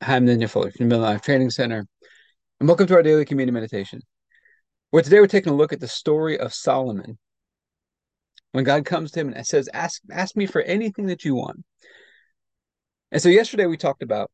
[0.00, 1.84] Hi, I'm Ninja Fuller from the Middle Life Training Center,
[2.60, 4.00] and welcome to our daily communion meditation.
[4.90, 7.18] Where today we're taking a look at the story of Solomon.
[8.52, 11.64] When God comes to him and says, "Ask, ask me for anything that you want."
[13.10, 14.30] And so yesterday we talked about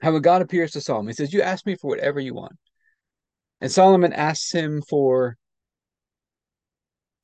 [0.00, 2.56] how when God appears to Solomon, he says, "You ask me for whatever you want."
[3.60, 5.36] And Solomon asks him for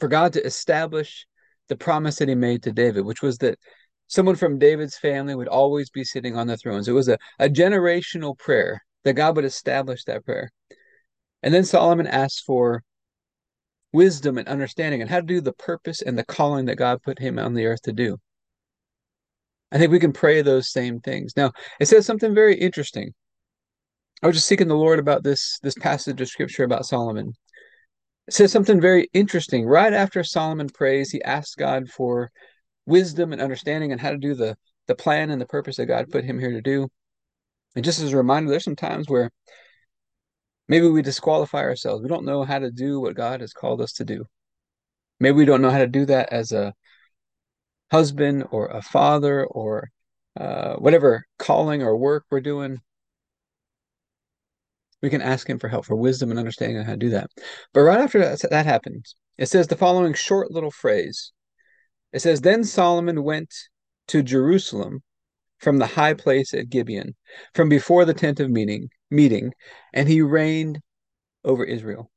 [0.01, 1.29] for God to establish
[1.69, 3.61] the promise that he made to David, which was that
[4.09, 6.89] someone from David's family would always be sitting on the thrones.
[6.89, 10.51] It was a, a generational prayer that God would establish that prayer.
[11.43, 12.83] And then Solomon asks for
[13.93, 17.19] wisdom and understanding and how to do the purpose and the calling that God put
[17.19, 18.19] him on the earth to do.
[19.71, 21.35] I think we can pray those same things.
[21.37, 23.13] Now, it says something very interesting.
[24.23, 27.35] I was just seeking the Lord about this this passage of scripture about Solomon.
[28.27, 29.65] It says something very interesting.
[29.65, 32.31] Right after Solomon prays, he asks God for
[32.89, 36.11] wisdom and understanding and how to do the the plan and the purpose that God
[36.11, 36.89] put him here to do.
[37.77, 39.31] And just as a reminder, there's some times where
[40.67, 42.03] maybe we disqualify ourselves.
[42.03, 44.25] We don't know how to do what God has called us to do.
[45.21, 46.73] Maybe we don't know how to do that as a
[47.91, 49.91] husband or a father or
[50.41, 52.79] uh, whatever calling or work we're doing.
[55.03, 57.31] We can ask him for help, for wisdom and understanding on how to do that.
[57.75, 61.33] But right after that, that happens, it says the following short little phrase
[62.13, 63.53] it says, Then Solomon went
[64.09, 65.03] to Jerusalem
[65.59, 67.15] from the high place at Gibeon,
[67.55, 69.53] from before the tent of meeting, meeting,
[69.93, 70.81] and he reigned
[71.45, 72.11] over Israel.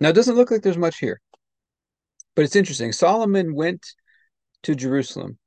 [0.00, 1.20] Now, it doesn't look like there's much here,
[2.34, 2.92] but it's interesting.
[2.92, 3.86] Solomon went
[4.62, 5.38] to Jerusalem.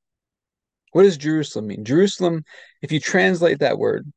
[0.92, 1.84] What does Jerusalem mean?
[1.84, 2.44] Jerusalem,
[2.82, 4.12] if you translate that word,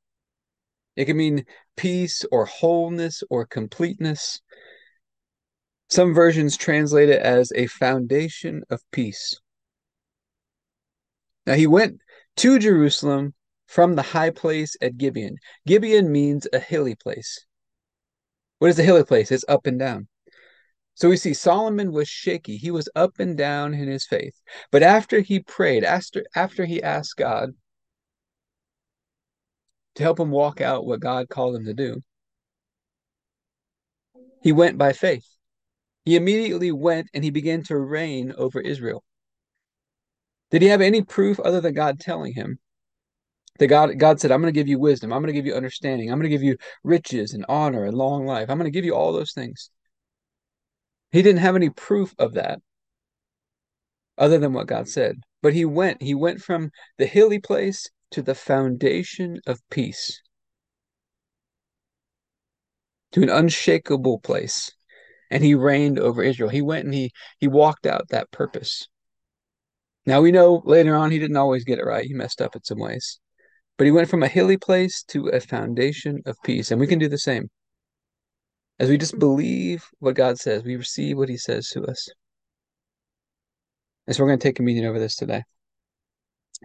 [0.95, 1.45] it can mean
[1.77, 4.41] peace or wholeness or completeness.
[5.89, 9.41] Some versions translate it as a foundation of peace.
[11.47, 12.01] Now he went
[12.39, 13.35] to Jerusalem
[13.67, 15.37] from the high place at Gibeon.
[15.67, 17.47] Gibeon means a hilly place.
[18.59, 19.31] What is a hilly place?
[19.31, 20.09] It's up and down.
[20.95, 22.57] So we see Solomon was shaky.
[22.57, 24.41] He was up and down in his faith.
[24.73, 27.51] But after he prayed, after, after he asked God
[29.95, 32.01] to help him walk out what God called him to do,
[34.43, 35.36] he went by faith.
[36.07, 39.03] He immediately went and he began to reign over Israel.
[40.53, 42.61] Did he have any proof other than God telling him?
[43.59, 45.13] That God, God said, I'm going to give you wisdom.
[45.13, 46.11] I'm going to give you understanding.
[46.11, 48.49] I'm going to give you riches and honor and long life.
[48.49, 49.71] I'm going to give you all those things.
[51.11, 52.61] He didn't have any proof of that
[54.17, 55.17] other than what God said.
[55.43, 56.03] But he went.
[56.03, 60.23] He went from the hilly place to the foundation of peace,
[63.13, 64.76] to an unshakable place
[65.31, 66.51] and he reigned over Israel.
[66.51, 68.89] He went and he he walked out that purpose.
[70.07, 72.05] Now we know later on he didn't always get it right.
[72.05, 73.19] He messed up in some ways.
[73.79, 76.71] But he went from a hilly place to a foundation of peace.
[76.71, 77.51] And we can do the same.
[78.79, 82.09] As we just believe what God says, we receive what he says to us.
[84.07, 85.43] And so we're going to take communion over this today.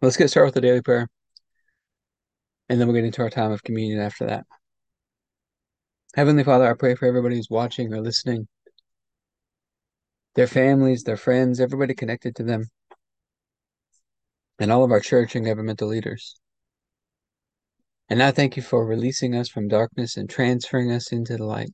[0.02, 1.08] Let's get started with the daily prayer.
[2.70, 4.46] And then we'll get into our time of communion after that.
[6.14, 8.50] Heavenly Father, I pray for everybody who's watching or listening,
[10.36, 12.66] their families, their friends, everybody connected to them,
[14.60, 16.36] and all of our church and governmental leaders.
[18.10, 21.72] And I thank you for releasing us from darkness and transferring us into the light,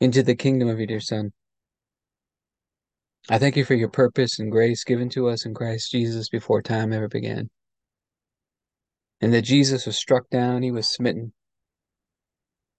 [0.00, 1.32] into the kingdom of your dear Son.
[3.28, 6.62] I thank you for your purpose and grace given to us in Christ Jesus before
[6.62, 7.50] time ever began.
[9.20, 11.32] And that Jesus was struck down, he was smitten,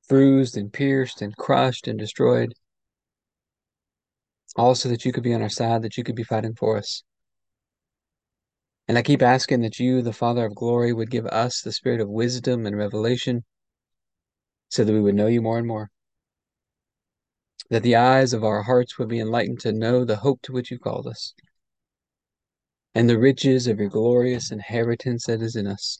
[0.09, 2.53] bruised and pierced and crushed and destroyed.
[4.57, 6.75] All so that you could be on our side, that you could be fighting for
[6.77, 7.03] us.
[8.87, 12.01] And I keep asking that you, the Father of glory, would give us the spirit
[12.01, 13.45] of wisdom and revelation
[14.67, 15.91] so that we would know you more and more.
[17.69, 20.71] That the eyes of our hearts would be enlightened to know the hope to which
[20.71, 21.33] you called us
[22.95, 25.99] and the riches of your glorious inheritance that is in us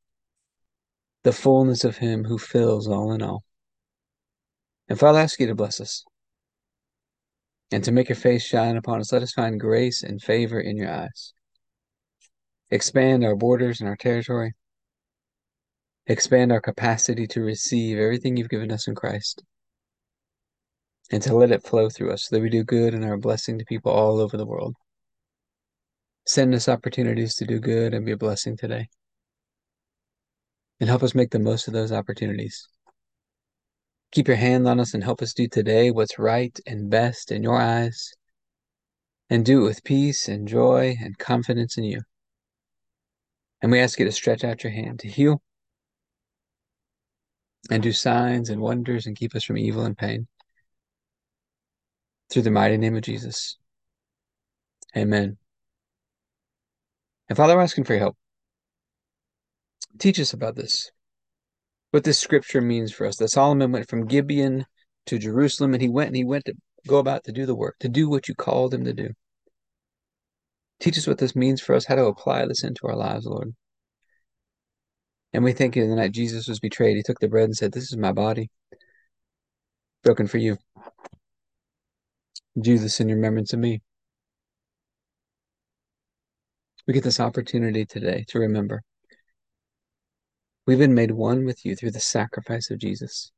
[1.23, 3.43] the fullness of Him who fills all in all.
[4.87, 6.03] And Father, I ask you to bless us
[7.71, 9.13] and to make your face shine upon us.
[9.13, 11.33] Let us find grace and favor in your eyes.
[12.69, 14.53] Expand our borders and our territory.
[16.07, 19.43] Expand our capacity to receive everything you've given us in Christ
[21.11, 23.19] and to let it flow through us so that we do good and are a
[23.19, 24.75] blessing to people all over the world.
[26.25, 28.87] Send us opportunities to do good and be a blessing today.
[30.81, 32.67] And help us make the most of those opportunities.
[34.11, 37.43] Keep your hand on us and help us do today what's right and best in
[37.43, 38.11] your eyes.
[39.29, 42.01] And do it with peace and joy and confidence in you.
[43.61, 45.41] And we ask you to stretch out your hand to heal
[47.69, 50.27] and do signs and wonders and keep us from evil and pain.
[52.31, 53.57] Through the mighty name of Jesus.
[54.97, 55.37] Amen.
[57.29, 58.17] And Father, we're asking for your help.
[59.99, 60.91] Teach us about this.
[61.91, 63.17] What this scripture means for us.
[63.17, 64.65] That Solomon went from Gibeon
[65.07, 66.53] to Jerusalem and he went and he went to
[66.87, 69.09] go about to do the work, to do what you called him to do.
[70.79, 73.53] Teach us what this means for us, how to apply this into our lives, Lord.
[75.33, 77.71] And we think in the night Jesus was betrayed, he took the bread and said,
[77.71, 78.49] This is my body,
[80.03, 80.57] broken for you.
[82.59, 83.81] Do this in remembrance of me.
[86.87, 88.81] We get this opportunity today to remember.
[90.65, 93.31] We've been made one with you through the sacrifice of Jesus.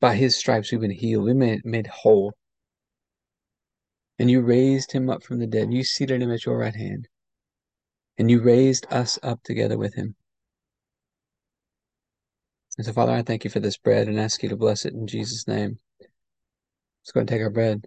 [0.00, 1.24] By his stripes, we've been healed.
[1.24, 2.32] We've been made whole.
[4.18, 5.72] And you raised him up from the dead.
[5.72, 7.08] You seated him at your right hand.
[8.18, 10.14] And you raised us up together with him.
[12.78, 14.94] And so, Father, I thank you for this bread and ask you to bless it
[14.94, 15.78] in Jesus' name.
[16.00, 17.86] Let's go and take our bread.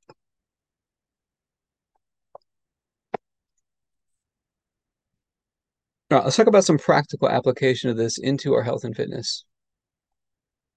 [6.19, 9.45] Let's talk about some practical application of this into our health and fitness.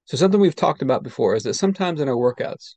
[0.05, 2.75] So something we've talked about before is that sometimes in our workouts,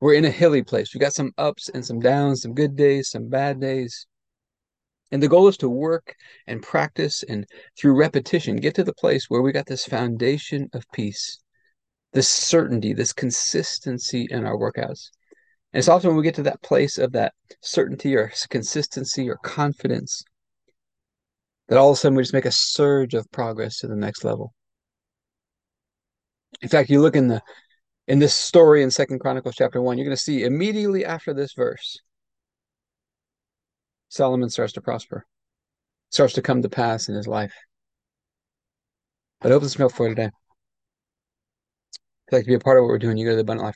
[0.00, 0.92] we're in a hilly place.
[0.92, 4.06] We got some ups and some downs, some good days, some bad days.
[5.10, 6.14] And the goal is to work
[6.46, 7.46] and practice and
[7.78, 11.38] through repetition get to the place where we got this foundation of peace,
[12.12, 15.10] this certainty, this consistency in our workouts.
[15.72, 19.36] And it's often when we get to that place of that certainty or consistency or
[19.36, 20.22] confidence
[21.72, 24.24] that all of a sudden we just make a surge of progress to the next
[24.24, 24.52] level.
[26.60, 27.40] In fact, you look in the
[28.06, 31.54] in this story in Second Chronicles chapter one, you're going to see immediately after this
[31.54, 31.98] verse,
[34.10, 35.24] Solomon starts to prosper,
[36.10, 37.54] starts to come to pass in his life.
[39.40, 40.26] But open some for today.
[40.26, 40.32] If
[42.32, 43.74] you'd like to be a part of what we're doing, you go to the Abundant.